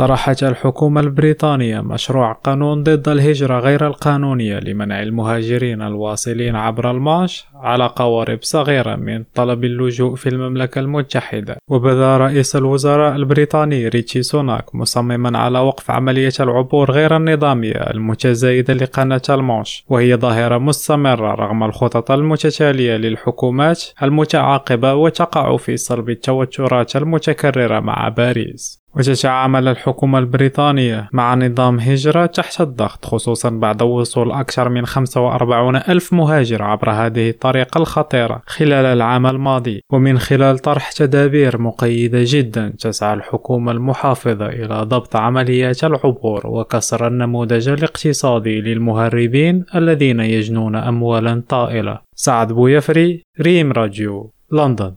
طرحت 0.00 0.42
الحكومة 0.42 1.00
البريطانية 1.00 1.80
مشروع 1.80 2.32
قانون 2.32 2.82
ضد 2.82 3.08
الهجرة 3.08 3.58
غير 3.58 3.86
القانونية 3.86 4.58
لمنع 4.58 5.02
المهاجرين 5.02 5.82
الواصلين 5.82 6.56
عبر 6.56 6.90
الماش 6.90 7.46
على 7.62 7.86
قوارب 7.86 8.38
صغيرة 8.42 8.96
من 8.96 9.24
طلب 9.34 9.64
اللجوء 9.64 10.14
في 10.14 10.28
المملكة 10.28 10.78
المتحدة. 10.78 11.56
وبدا 11.68 12.16
رئيس 12.16 12.56
الوزراء 12.56 13.16
البريطاني 13.16 13.88
ريتشي 13.88 14.22
سوناك 14.22 14.74
مصمما 14.74 15.38
على 15.38 15.58
وقف 15.58 15.90
عملية 15.90 16.32
العبور 16.40 16.90
غير 16.90 17.16
النظامية 17.16 17.90
المتزايدة 17.90 18.74
لقناة 18.74 19.22
الماش 19.30 19.84
وهي 19.88 20.16
ظاهرة 20.16 20.58
مستمرة 20.58 21.34
رغم 21.34 21.64
الخطط 21.64 22.10
المتتالية 22.10 22.96
للحكومات 22.96 23.84
المتعاقبة 24.02 24.94
وتقع 24.94 25.56
في 25.56 25.76
صلب 25.76 26.10
التوترات 26.10 26.96
المتكررة 26.96 27.80
مع 27.80 28.08
باريس. 28.08 28.80
وتتعامل 28.96 29.68
الحكومة 29.68 30.18
البريطانية 30.18 31.08
مع 31.12 31.34
نظام 31.34 31.80
هجرة 31.80 32.26
تحت 32.26 32.60
الضغط 32.60 33.04
خصوصا 33.04 33.50
بعد 33.50 33.82
وصول 33.82 34.32
أكثر 34.32 34.68
من 34.68 34.86
45 34.86 35.76
ألف 35.76 36.12
مهاجر 36.12 36.62
عبر 36.62 36.90
هذه 36.90 37.30
الطريقة 37.50 37.78
الخطيرة 37.78 38.42
خلال 38.46 38.86
العام 38.86 39.26
الماضي 39.26 39.82
ومن 39.92 40.18
خلال 40.18 40.58
طرح 40.58 40.92
تدابير 40.92 41.58
مقيدة 41.58 42.18
جدا 42.22 42.74
تسعى 42.78 43.14
الحكومة 43.14 43.72
المحافظة 43.72 44.46
إلى 44.46 44.82
ضبط 44.82 45.16
عمليات 45.16 45.84
العبور 45.84 46.46
وكسر 46.46 47.06
النموذج 47.06 47.68
الاقتصادي 47.68 48.60
للمهربين 48.60 49.64
الذين 49.74 50.20
يجنون 50.20 50.76
أموالا 50.76 51.42
طائلة. 51.48 52.00
سعد 52.14 52.52
بويفري 52.52 53.22
ريم 53.40 53.72
راديو 53.72 54.32
لندن. 54.52 54.94